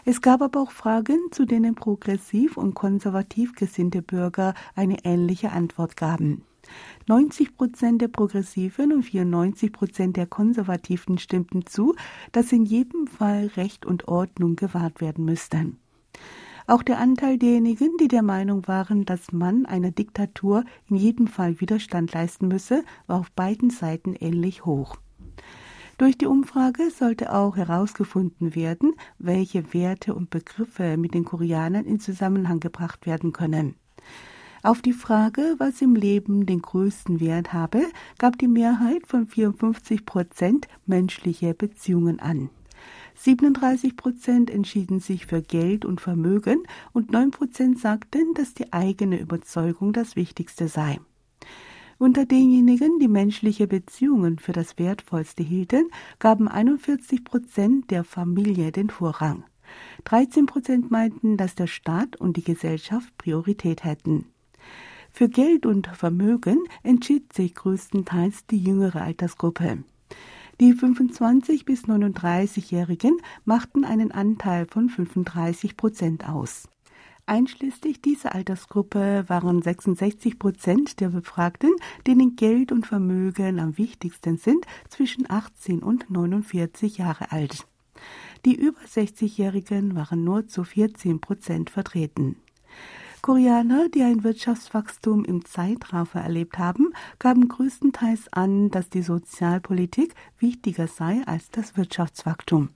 Es 0.05 0.21
gab 0.21 0.43
aber 0.43 0.61
auch 0.61 0.73
Fragen, 0.73 1.19
zu 1.31 1.47
denen 1.47 1.75
progressiv 1.75 2.57
und 2.57 2.75
konservativ 2.75 3.55
gesinnte 3.55 4.03
Bürger 4.03 4.53
eine 4.75 5.05
ähnliche 5.05 5.53
Antwort 5.53 5.97
gaben. 5.97 6.43
90 7.09 7.57
Prozent 7.57 8.03
der 8.03 8.09
Progressiven 8.09 8.93
und 8.93 9.03
94 9.05 9.73
Prozent 9.73 10.17
der 10.17 10.27
Konservativen 10.27 11.19
stimmten 11.19 11.67
zu, 11.67 11.95
dass 12.33 12.53
in 12.53 12.65
jedem 12.65 13.07
Fall 13.07 13.47
Recht 13.57 13.87
und 13.87 14.09
Ordnung 14.09 14.57
gewahrt 14.57 15.01
werden 15.01 15.25
müssten. 15.25 15.79
Auch 16.73 16.83
der 16.83 16.99
Anteil 16.99 17.37
derjenigen, 17.37 17.99
die 18.01 18.09
der 18.09 18.23
Meinung 18.23 18.67
waren, 18.67 19.05
dass 19.05 19.31
man 19.31 19.67
einer 19.67 19.91
Diktatur 19.91 20.65
in 20.89 20.97
jedem 20.97 21.27
Fall 21.27 21.61
Widerstand 21.61 22.15
leisten 22.15 22.49
müsse, 22.49 22.83
war 23.07 23.21
auf 23.21 23.31
beiden 23.33 23.69
Seiten 23.69 24.15
ähnlich 24.19 24.65
hoch. 24.65 24.97
Durch 25.99 26.17
die 26.17 26.25
Umfrage 26.25 26.91
sollte 26.91 27.35
auch 27.35 27.59
herausgefunden 27.59 28.55
werden, 28.55 28.95
welche 29.19 29.75
Werte 29.75 30.15
und 30.15 30.31
Begriffe 30.31 30.97
mit 30.97 31.13
den 31.13 31.27
Koreanern 31.27 31.85
in 31.85 32.01
Zusammenhang 32.01 32.59
gebracht 32.59 33.05
werden 33.05 33.35
können. 33.35 33.75
Auf 34.63 34.81
die 34.81 34.95
Frage, 34.95 35.57
was 35.59 35.83
im 35.83 35.95
Leben 35.95 36.47
den 36.47 36.63
größten 36.63 37.21
Wert 37.21 37.53
habe, 37.53 37.83
gab 38.17 38.39
die 38.39 38.49
Mehrheit 38.49 39.07
von 39.07 39.27
54 39.27 40.07
Prozent 40.07 40.69
menschliche 40.87 41.53
Beziehungen 41.53 42.19
an. 42.19 42.49
37 43.15 43.97
Prozent 43.97 44.51
entschieden 44.51 45.01
sich 45.01 45.27
für 45.27 45.43
Geld 45.43 45.85
und 45.85 46.01
Vermögen 46.01 46.63
und 46.93 47.13
9 47.13 47.31
Prozent 47.31 47.79
sagten, 47.79 48.35
dass 48.35 48.55
die 48.55 48.73
eigene 48.73 49.21
Überzeugung 49.21 49.93
das 49.93 50.17
Wichtigste 50.17 50.69
sei. 50.69 50.99
Unter 51.99 52.27
denjenigen, 52.27 52.99
die 52.99 53.09
menschliche 53.09 53.69
Beziehungen 53.69 54.39
für 54.39 54.53
das 54.53 54.79
Wertvollste 54.79 55.43
hielten, 55.43 55.89
gaben 56.19 56.49
41 56.49 57.25
Prozent 57.25 57.91
der 57.93 58.03
Familie 58.03 58.73
den 58.73 58.91
Vorrang. 58.91 59.45
13 60.05 60.47
Prozent 60.47 60.91
meinten, 60.91 61.37
dass 61.37 61.55
der 61.55 61.69
Staat 61.69 62.17
und 62.17 62.37
die 62.37 62.45
Gesellschaft 62.45 63.17
Priorität 63.19 63.85
hätten. 63.85 64.27
Für 65.13 65.29
Geld 65.29 65.67
und 65.67 65.87
Vermögen 65.89 66.59
entschied 66.83 67.33
sich 67.33 67.55
größtenteils 67.55 68.47
die 68.47 68.59
jüngere 68.59 69.03
Altersgruppe. 69.03 69.85
Die 70.61 70.75
25 70.75 71.65
bis 71.65 71.85
39-Jährigen 71.85 73.17
machten 73.45 73.85
einen 73.85 74.13
Anteil 74.13 74.67
von 74.67 74.89
35 74.89 75.77
Prozent 75.77 76.29
aus. 76.29 76.69
Einschließlich 77.27 78.03
dieser 78.03 78.35
Altersgruppe 78.35 79.25
waren 79.29 79.63
66 79.63 80.39
Prozent 80.39 81.01
der 81.01 81.09
Befragten, 81.09 81.71
denen 82.07 82.37
Geld 82.37 82.73
und 82.73 82.87
Vermögen 82.87 83.61
am 83.61 83.79
wichtigsten 83.79 84.39
sind, 84.39 84.67
zwischen 84.89 85.31
18 85.31 85.83
und 85.83 86.11
49 86.11 86.99
Jahre 86.99 87.31
alt. 87.31 87.67
Die 88.45 88.57
über 88.57 88.81
60-Jährigen 88.81 89.95
waren 89.95 90.25
nur 90.25 90.49
zu 90.49 90.65
14 90.65 91.21
Prozent 91.21 91.71
vertreten. 91.71 92.37
Koreaner, 93.23 93.89
die 93.89 94.03
ein 94.03 94.25
Wirtschaftswachstum 94.25 95.25
im 95.25 95.45
Zeitraffer 95.45 96.21
erlebt 96.21 96.59
haben, 96.59 96.93
gaben 97.21 97.47
größtenteils 97.47 98.33
an, 98.33 98.73
dass 98.73 98.91
die 98.91 99.03
Sozialpolitik 99.03 100.13
wichtiger 100.41 100.89
sei 100.89 101.23
als 101.25 101.49
das 101.53 101.77
Wirtschaftswachstum. 101.77 102.71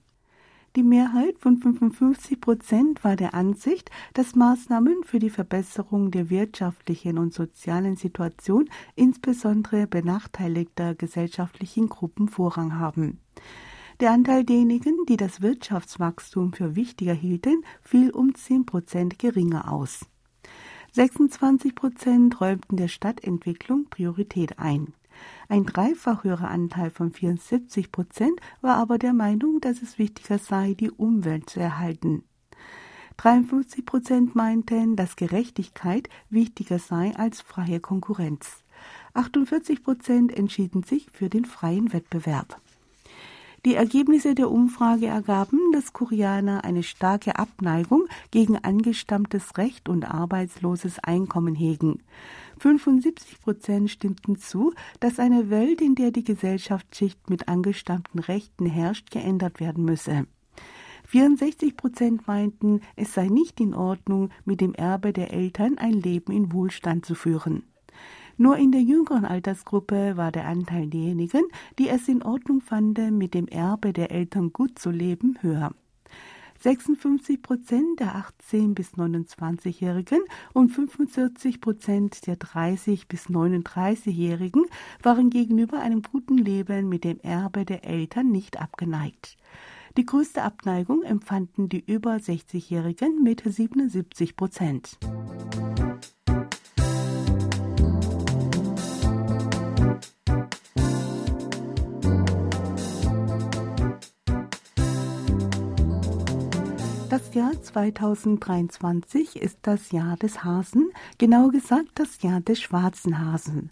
Die 0.77 0.85
Mehrheit 0.85 1.41
von 1.41 1.57
55 1.57 2.41
Prozent 2.41 3.03
war 3.03 3.17
der 3.17 3.35
Ansicht, 3.35 3.91
dass 4.15 4.37
Maßnahmen 4.37 5.03
für 5.03 5.19
die 5.19 5.31
Verbesserung 5.31 6.13
der 6.13 6.31
wirtschaftlichen 6.31 7.19
und 7.19 7.35
sozialen 7.35 7.97
Situation 7.97 8.71
insbesondere 8.95 9.89
benachteiligter 9.89 10.95
gesellschaftlichen 10.95 11.89
Gruppen 11.89 12.29
Vorrang 12.29 12.79
haben. 12.79 13.19
Der 13.99 14.13
Anteil 14.13 14.45
derjenigen, 14.45 15.07
die 15.09 15.17
das 15.17 15.41
Wirtschaftswachstum 15.41 16.53
für 16.53 16.77
wichtiger 16.77 17.15
hielten, 17.15 17.65
fiel 17.83 18.11
um 18.11 18.33
10 18.33 18.65
Prozent 18.65 19.19
geringer 19.19 19.73
aus. 19.73 20.07
26 20.97 21.75
Prozent 21.75 22.41
räumten 22.41 22.79
der 22.79 22.89
Stadtentwicklung 22.89 23.85
Priorität 23.91 24.59
ein. 24.59 24.95
Ein 25.47 25.67
dreifach 25.67 26.25
höherer 26.25 26.49
Anteil 26.49 26.89
von 26.89 27.13
74 27.13 27.93
Prozent 27.93 28.41
war 28.63 28.77
aber 28.77 28.97
der 28.97 29.13
Meinung, 29.13 29.61
dass 29.61 29.83
es 29.83 29.99
wichtiger 29.99 30.39
sei, 30.39 30.73
die 30.73 30.91
Umwelt 30.91 31.51
zu 31.51 31.61
erhalten. 31.61 32.25
53 33.19 33.85
Prozent 33.85 34.35
meinten, 34.35 34.97
dass 34.97 35.17
Gerechtigkeit 35.17 36.09
wichtiger 36.31 36.79
sei 36.79 37.15
als 37.15 37.43
freie 37.43 37.81
Konkurrenz. 37.81 38.65
48 39.13 39.85
Prozent 39.85 40.33
entschieden 40.35 40.83
sich 40.83 41.09
für 41.13 41.29
den 41.29 41.45
freien 41.45 41.93
Wettbewerb. 41.93 42.59
Die 43.67 43.75
Ergebnisse 43.75 44.37
der 44.37 44.49
Umfrage 44.49 45.07
ergaben, 45.07 45.59
dass 45.73 45.93
Koreaner 45.93 46.63
eine 46.63 46.85
starke 46.85 47.37
Abneigung 47.37 48.07
gegen 48.31 48.57
angestammtes 48.57 49.59
Recht 49.59 49.89
und 49.89 50.05
arbeitsloses 50.05 51.01
Einkommen 51.01 51.57
hegen. 51.57 52.01
75 52.61 53.41
Prozent 53.41 53.91
stimmten 53.91 54.39
zu, 54.39 54.73
dass 55.01 55.19
eine 55.19 55.51
Welt, 55.51 55.81
in 55.81 55.97
der 55.97 56.13
die 56.13 56.23
Gesellschaftsschicht 56.23 57.29
mit 57.29 57.49
angestammten 57.49 58.21
Rechten 58.21 58.67
herrscht, 58.67 59.11
geändert 59.11 59.59
werden 59.59 59.85
müsse. 59.85 60.29
64 61.07 61.77
Prozent 61.77 62.29
meinten, 62.29 62.83
es 62.95 63.15
sei 63.15 63.27
nicht 63.27 63.59
in 63.59 63.75
Ordnung, 63.75 64.31
mit 64.45 64.61
dem 64.61 64.75
Erbe 64.75 65.13
der 65.13 65.33
Eltern 65.33 65.77
ein 65.77 65.95
Leben 65.95 66.31
in 66.31 66.53
Wohlstand 66.53 67.05
zu 67.05 67.17
führen. 67.17 67.65
Nur 68.39 68.57
in 68.57 68.71
der 68.71 68.83
jüngeren 68.83 69.25
Altersgruppe 69.25 70.17
war 70.17 70.31
der 70.31 70.47
Anteil 70.47 70.89
derjenigen, 70.89 71.45
die 71.79 71.89
es 71.89 72.07
in 72.07 72.23
Ordnung 72.23 72.61
fanden, 72.61 73.17
mit 73.17 73.33
dem 73.33 73.49
Erbe 73.49 73.93
der 73.93 74.11
Eltern 74.11 74.53
gut 74.53 74.79
zu 74.79 74.91
leben, 74.91 75.39
höher. 75.41 75.73
56 76.61 77.43
Prozent 77.43 78.01
der 78.01 78.25
18- 78.51 78.75
bis 78.75 78.95
29-Jährigen 78.95 80.21
und 80.53 80.71
45 80.71 81.61
Prozent 81.61 82.27
der 82.27 82.37
30- 82.37 83.03
bis 83.09 83.27
39-Jährigen 83.27 84.65
waren 85.03 85.31
gegenüber 85.31 85.81
einem 85.81 86.03
guten 86.03 86.39
Leben 86.39 86.89
mit 86.89 87.05
dem 87.05 87.21
Erbe 87.21 87.65
der 87.65 87.85
Eltern 87.85 88.31
nicht 88.33 88.61
abgeneigt. 88.61 89.37
Die 89.97 90.05
größte 90.05 90.43
Abneigung 90.43 91.03
empfanden 91.03 91.69
die 91.69 91.83
über 91.87 92.17
60-Jährigen 92.17 93.23
mit 93.23 93.43
77 93.45 94.37
Prozent. 94.37 94.99
Jahr 107.37 107.61
2023 107.61 109.37
ist 109.37 109.59
das 109.61 109.93
Jahr 109.93 110.17
des 110.17 110.43
Hasen, 110.43 110.91
genau 111.19 111.49
gesagt 111.49 111.91
das 111.97 112.23
Jahr 112.23 112.41
des 112.41 112.63
schwarzen 112.63 113.19
Hasen. 113.19 113.71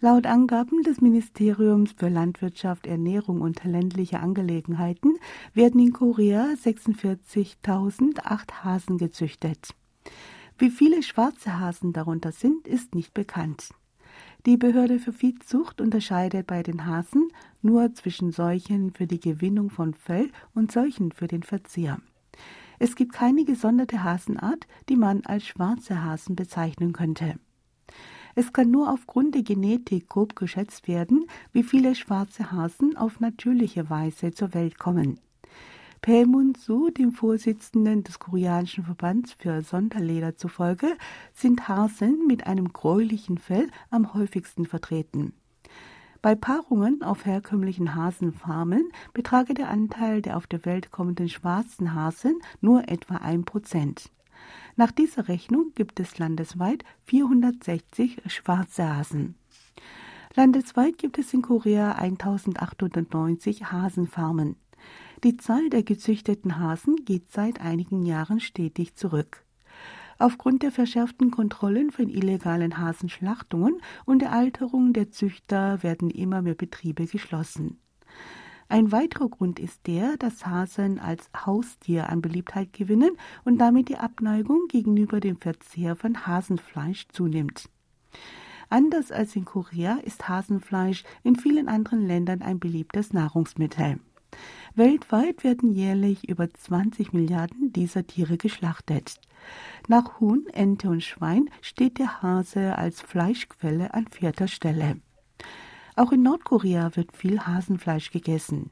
Laut 0.00 0.24
Angaben 0.24 0.84
des 0.84 1.00
Ministeriums 1.00 1.94
für 1.96 2.08
Landwirtschaft, 2.08 2.86
Ernährung 2.86 3.40
und 3.40 3.64
ländliche 3.64 4.20
Angelegenheiten 4.20 5.16
werden 5.52 5.80
in 5.80 5.92
Korea 5.92 6.50
46.008 6.64 8.52
Hasen 8.62 8.98
gezüchtet. 8.98 9.74
Wie 10.56 10.70
viele 10.70 11.02
schwarze 11.02 11.58
Hasen 11.58 11.92
darunter 11.92 12.30
sind, 12.30 12.68
ist 12.68 12.94
nicht 12.94 13.14
bekannt. 13.14 13.70
Die 14.46 14.56
Behörde 14.56 15.00
für 15.00 15.12
Viehzucht 15.12 15.80
unterscheidet 15.80 16.46
bei 16.46 16.62
den 16.62 16.86
Hasen 16.86 17.32
nur 17.62 17.92
zwischen 17.94 18.30
solchen 18.30 18.92
für 18.92 19.08
die 19.08 19.18
Gewinnung 19.18 19.70
von 19.70 19.92
Fell 19.92 20.30
und 20.54 20.70
solchen 20.70 21.10
für 21.10 21.26
den 21.26 21.42
Verzehr. 21.42 21.98
Es 22.84 22.96
gibt 22.96 23.12
keine 23.12 23.44
gesonderte 23.44 24.02
Hasenart, 24.02 24.66
die 24.88 24.96
man 24.96 25.20
als 25.24 25.46
schwarze 25.46 26.02
Hasen 26.02 26.34
bezeichnen 26.34 26.92
könnte. 26.92 27.36
Es 28.34 28.52
kann 28.52 28.72
nur 28.72 28.90
aufgrund 28.92 29.36
der 29.36 29.44
Genetik 29.44 30.08
grob 30.08 30.34
geschätzt 30.34 30.88
werden, 30.88 31.26
wie 31.52 31.62
viele 31.62 31.94
schwarze 31.94 32.50
Hasen 32.50 32.96
auf 32.96 33.20
natürliche 33.20 33.88
Weise 33.88 34.32
zur 34.32 34.52
Welt 34.52 34.80
kommen. 34.80 35.20
Pelmun 36.00 36.56
Su, 36.56 36.90
dem 36.90 37.12
Vorsitzenden 37.12 38.02
des 38.02 38.18
koreanischen 38.18 38.82
Verbands 38.82 39.32
für 39.38 39.62
Sonderleder 39.62 40.36
zufolge, 40.36 40.96
sind 41.32 41.68
Hasen 41.68 42.26
mit 42.26 42.48
einem 42.48 42.72
gräulichen 42.72 43.38
Fell 43.38 43.70
am 43.90 44.12
häufigsten 44.12 44.66
vertreten. 44.66 45.34
Bei 46.22 46.36
Paarungen 46.36 47.02
auf 47.02 47.26
herkömmlichen 47.26 47.96
Hasenfarmen 47.96 48.92
betrage 49.12 49.54
der 49.54 49.68
Anteil 49.68 50.22
der 50.22 50.36
auf 50.36 50.46
der 50.46 50.64
Welt 50.64 50.92
kommenden 50.92 51.28
schwarzen 51.28 51.94
Hasen 51.94 52.38
nur 52.60 52.88
etwa 52.88 53.16
ein 53.16 53.44
Prozent. 53.44 54.08
Nach 54.76 54.92
dieser 54.92 55.26
Rechnung 55.26 55.72
gibt 55.74 55.98
es 55.98 56.18
landesweit 56.18 56.84
460 57.06 58.22
schwarze 58.26 58.94
Hasen. 58.94 59.34
Landesweit 60.36 60.96
gibt 60.96 61.18
es 61.18 61.34
in 61.34 61.42
Korea 61.42 61.92
1890 61.92 63.72
Hasenfarmen. 63.72 64.54
Die 65.24 65.36
Zahl 65.36 65.70
der 65.70 65.82
gezüchteten 65.82 66.60
Hasen 66.60 67.04
geht 67.04 67.32
seit 67.32 67.60
einigen 67.60 68.06
Jahren 68.06 68.38
stetig 68.38 68.94
zurück. 68.94 69.44
Aufgrund 70.18 70.62
der 70.62 70.72
verschärften 70.72 71.30
Kontrollen 71.30 71.90
von 71.90 72.08
illegalen 72.08 72.78
Hasenschlachtungen 72.78 73.80
und 74.04 74.20
der 74.20 74.32
Alterung 74.32 74.92
der 74.92 75.10
Züchter 75.10 75.82
werden 75.82 76.10
immer 76.10 76.42
mehr 76.42 76.54
Betriebe 76.54 77.06
geschlossen. 77.06 77.78
Ein 78.68 78.90
weiterer 78.90 79.28
Grund 79.28 79.58
ist 79.58 79.86
der, 79.86 80.16
dass 80.16 80.46
Hasen 80.46 80.98
als 80.98 81.28
Haustier 81.44 82.08
an 82.08 82.22
Beliebtheit 82.22 82.72
gewinnen 82.72 83.18
und 83.44 83.58
damit 83.58 83.90
die 83.90 83.98
Abneigung 83.98 84.66
gegenüber 84.68 85.20
dem 85.20 85.36
Verzehr 85.36 85.94
von 85.94 86.26
Hasenfleisch 86.26 87.08
zunimmt. 87.08 87.68
Anders 88.70 89.12
als 89.12 89.36
in 89.36 89.44
Korea 89.44 89.98
ist 90.02 90.26
Hasenfleisch 90.26 91.04
in 91.22 91.36
vielen 91.36 91.68
anderen 91.68 92.06
Ländern 92.06 92.40
ein 92.40 92.58
beliebtes 92.58 93.12
Nahrungsmittel. 93.12 94.00
Weltweit 94.74 95.44
werden 95.44 95.72
jährlich 95.72 96.30
über 96.30 96.48
20 96.48 97.12
Milliarden 97.12 97.74
dieser 97.74 98.06
Tiere 98.06 98.38
geschlachtet. 98.38 99.20
Nach 99.88 100.20
Huhn, 100.20 100.46
Ente 100.52 100.88
und 100.88 101.02
Schwein 101.02 101.50
steht 101.60 101.98
der 101.98 102.22
Hase 102.22 102.76
als 102.76 103.00
Fleischquelle 103.00 103.94
an 103.94 104.06
vierter 104.08 104.48
Stelle. 104.48 105.00
Auch 105.96 106.12
in 106.12 106.22
Nordkorea 106.22 106.96
wird 106.96 107.16
viel 107.16 107.40
Hasenfleisch 107.40 108.10
gegessen. 108.10 108.70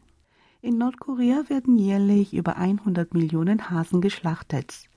In 0.63 0.77
Nordkorea 0.77 1.49
werden 1.49 1.79
jährlich 1.79 2.35
über 2.35 2.57
100 2.57 3.15
Millionen 3.15 3.71
Hasen 3.71 4.03
geschlachtet. 4.03 4.91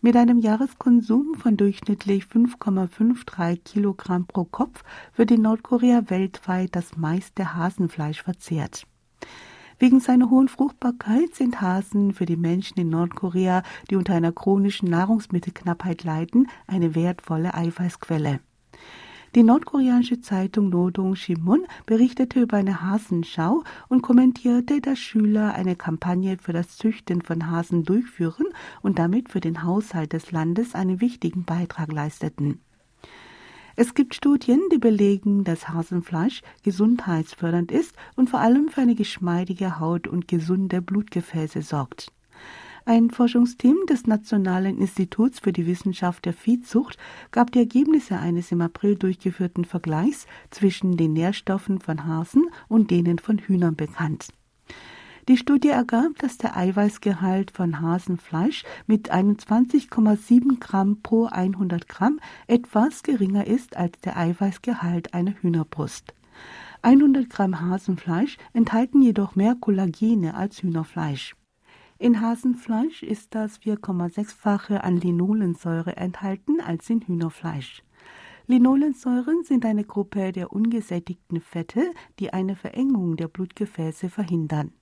Mit 0.00 0.16
einem 0.16 0.38
Jahreskonsum 0.38 1.34
von 1.34 1.56
durchschnittlich 1.56 2.24
5,53 2.24 3.56
Kilogramm 3.64 4.26
pro 4.26 4.44
Kopf 4.44 4.84
wird 5.16 5.32
in 5.32 5.42
Nordkorea 5.42 6.08
weltweit 6.08 6.76
das 6.76 6.96
meiste 6.96 7.54
Hasenfleisch 7.54 8.22
verzehrt. 8.22 8.86
Wegen 9.80 10.00
seiner 10.00 10.28
hohen 10.28 10.48
Fruchtbarkeit 10.48 11.36
sind 11.36 11.60
Hasen 11.60 12.12
für 12.12 12.26
die 12.26 12.36
Menschen 12.36 12.80
in 12.80 12.88
Nordkorea, 12.88 13.62
die 13.90 13.94
unter 13.94 14.14
einer 14.14 14.32
chronischen 14.32 14.90
Nahrungsmittelknappheit 14.90 16.02
leiden, 16.02 16.48
eine 16.66 16.96
wertvolle 16.96 17.54
Eiweißquelle. 17.54 18.40
Die 19.36 19.42
nordkoreanische 19.44 20.20
Zeitung 20.20 20.70
Nodong 20.70 21.14
Shimun 21.14 21.64
berichtete 21.86 22.40
über 22.40 22.56
eine 22.56 22.82
Hasenschau 22.82 23.62
und 23.88 24.02
kommentierte, 24.02 24.80
dass 24.80 24.98
Schüler 24.98 25.54
eine 25.54 25.76
Kampagne 25.76 26.38
für 26.38 26.52
das 26.52 26.76
Züchten 26.76 27.22
von 27.22 27.48
Hasen 27.48 27.84
durchführen 27.84 28.46
und 28.82 28.98
damit 28.98 29.28
für 29.28 29.40
den 29.40 29.62
Haushalt 29.62 30.12
des 30.12 30.32
Landes 30.32 30.74
einen 30.74 31.00
wichtigen 31.00 31.44
Beitrag 31.44 31.92
leisteten. 31.92 32.60
Es 33.80 33.94
gibt 33.94 34.16
Studien, 34.16 34.60
die 34.72 34.78
belegen, 34.78 35.44
dass 35.44 35.68
Hasenfleisch 35.68 36.42
gesundheitsfördernd 36.64 37.70
ist 37.70 37.94
und 38.16 38.28
vor 38.28 38.40
allem 38.40 38.70
für 38.70 38.80
eine 38.80 38.96
geschmeidige 38.96 39.78
Haut 39.78 40.08
und 40.08 40.26
gesunde 40.26 40.82
Blutgefäße 40.82 41.62
sorgt. 41.62 42.10
Ein 42.86 43.12
Forschungsteam 43.12 43.76
des 43.88 44.08
Nationalen 44.08 44.78
Instituts 44.78 45.38
für 45.38 45.52
die 45.52 45.68
Wissenschaft 45.68 46.24
der 46.24 46.32
Viehzucht 46.32 46.98
gab 47.30 47.52
die 47.52 47.60
Ergebnisse 47.60 48.18
eines 48.18 48.50
im 48.50 48.62
April 48.62 48.96
durchgeführten 48.96 49.64
Vergleichs 49.64 50.26
zwischen 50.50 50.96
den 50.96 51.12
Nährstoffen 51.12 51.78
von 51.78 52.04
Hasen 52.04 52.50
und 52.66 52.90
denen 52.90 53.20
von 53.20 53.38
Hühnern 53.38 53.76
bekannt. 53.76 54.30
Die 55.28 55.36
Studie 55.36 55.68
ergab, 55.68 56.18
dass 56.20 56.38
der 56.38 56.56
Eiweißgehalt 56.56 57.50
von 57.50 57.82
Hasenfleisch 57.82 58.64
mit 58.86 59.12
21,7 59.12 60.58
Gramm 60.58 61.02
pro 61.02 61.26
100 61.26 61.86
Gramm 61.86 62.18
etwas 62.46 63.02
geringer 63.02 63.46
ist 63.46 63.76
als 63.76 64.00
der 64.00 64.16
Eiweißgehalt 64.16 65.12
einer 65.12 65.34
Hühnerbrust. 65.42 66.14
100 66.80 67.28
Gramm 67.28 67.60
Hasenfleisch 67.60 68.38
enthalten 68.54 69.02
jedoch 69.02 69.36
mehr 69.36 69.54
Kollagene 69.54 70.34
als 70.34 70.62
Hühnerfleisch. 70.62 71.36
In 71.98 72.22
Hasenfleisch 72.22 73.02
ist 73.02 73.34
das 73.34 73.60
4,6-fache 73.60 74.82
an 74.82 74.96
Linolensäure 74.96 75.94
enthalten 75.98 76.62
als 76.62 76.88
in 76.88 77.02
Hühnerfleisch. 77.02 77.82
Linolensäuren 78.46 79.44
sind 79.44 79.66
eine 79.66 79.84
Gruppe 79.84 80.32
der 80.32 80.54
ungesättigten 80.54 81.42
Fette, 81.42 81.90
die 82.18 82.32
eine 82.32 82.56
Verengung 82.56 83.16
der 83.16 83.28
Blutgefäße 83.28 84.08
verhindern. 84.08 84.72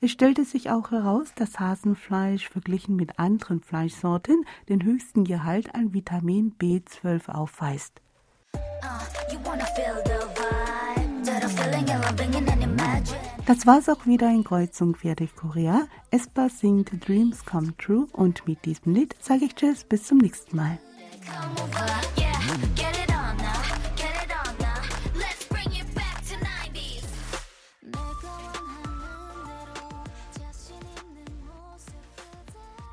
Es 0.00 0.10
stellte 0.10 0.44
sich 0.44 0.70
auch 0.70 0.90
heraus, 0.90 1.32
dass 1.34 1.58
Hasenfleisch 1.58 2.48
verglichen 2.48 2.96
mit 2.96 3.18
anderen 3.18 3.60
Fleischsorten 3.60 4.44
den 4.68 4.82
höchsten 4.82 5.24
Gehalt 5.24 5.74
an 5.74 5.94
Vitamin 5.94 6.54
B12 6.60 7.30
aufweist. 7.30 8.00
Das 13.46 13.66
war's 13.66 13.88
auch 13.88 14.06
wieder 14.06 14.28
in 14.28 14.44
Kreuzung 14.44 14.96
durch 15.00 15.36
Korea. 15.36 15.86
Espa 16.10 16.48
singt 16.48 16.90
Dreams 17.06 17.44
Come 17.44 17.76
True 17.78 18.06
und 18.12 18.46
mit 18.46 18.64
diesem 18.64 18.92
Lied 18.92 19.14
sage 19.20 19.46
ich 19.46 19.54
Tschüss, 19.54 19.84
bis 19.84 20.04
zum 20.04 20.18
nächsten 20.18 20.56
Mal. 20.56 20.78